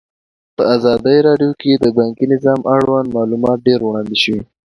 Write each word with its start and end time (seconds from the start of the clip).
په 0.55 0.63
ازادي 0.75 1.17
راډیو 1.27 1.51
کې 1.61 1.71
د 1.75 1.85
بانکي 1.97 2.25
نظام 2.33 2.59
اړوند 2.75 3.07
معلومات 3.17 3.57
ډېر 3.67 3.79
وړاندې 3.83 4.17
شوي. 4.23 4.41